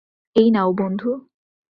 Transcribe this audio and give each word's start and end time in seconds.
এই 0.35 0.47
নাও 0.51 0.69
বন্ধু। 0.73 1.09